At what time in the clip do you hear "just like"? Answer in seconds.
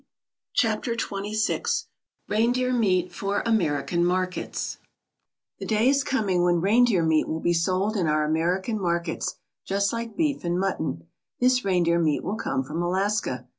9.63-10.17